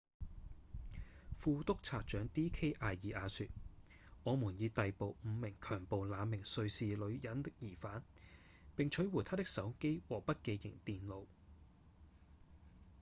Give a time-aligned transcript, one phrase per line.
[1.31, 3.45] 副督察長 d k 阿爾雅說：
[4.25, 8.03] 「我們已逮捕五名強暴那名瑞士女人的嫌犯
[8.75, 11.27] 並取回她的手機和筆記型電腦」